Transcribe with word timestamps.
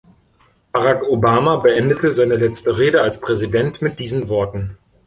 Barack 0.71 1.07
Obama 1.11 1.57
beendete 1.57 2.15
seine 2.15 2.35
letzte 2.35 2.79
Rede 2.79 3.03
als 3.03 3.21
Präsident 3.21 3.83
mit 3.83 3.99
diesen 3.99 4.29
Worten. 4.29 4.79